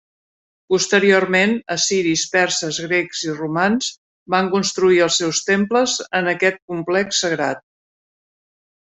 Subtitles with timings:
[0.73, 3.89] Posteriorment, assiris, perses, grecs i romans
[4.35, 7.63] van construir els seus temples en aquest complex sagrat.